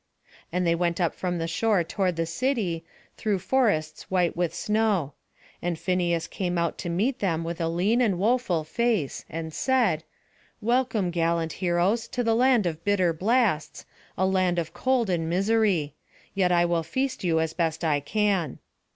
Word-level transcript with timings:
And 0.51 0.65
they 0.65 0.73
went 0.73 0.99
up 0.99 1.13
from 1.13 1.37
the 1.37 1.47
shore 1.47 1.83
toward 1.83 2.15
the 2.15 2.25
city, 2.25 2.83
through 3.17 3.37
forests 3.37 4.09
white 4.09 4.35
with 4.35 4.51
snow; 4.51 5.13
and 5.61 5.77
Phineus 5.77 6.25
came 6.25 6.57
out 6.57 6.79
to 6.79 6.89
meet 6.89 7.19
them 7.19 7.43
with 7.43 7.61
a 7.61 7.67
lean 7.69 8.01
and 8.01 8.17
woeful 8.17 8.63
face, 8.63 9.25
and 9.29 9.53
said, 9.53 10.03
"Welcome, 10.59 11.11
gallant 11.11 11.53
heroes, 11.53 12.07
to 12.07 12.23
the 12.23 12.35
land 12.35 12.65
of 12.65 12.83
bitter 12.83 13.13
blasts, 13.13 13.85
a 14.17 14.25
land 14.25 14.57
of 14.57 14.73
cold 14.73 15.07
and 15.07 15.29
misery; 15.29 15.93
yet 16.33 16.51
I 16.51 16.65
will 16.65 16.81
feast 16.81 17.23
you 17.23 17.39
as 17.39 17.53
best 17.53 17.83
I 17.83 17.99
can." 17.99 18.57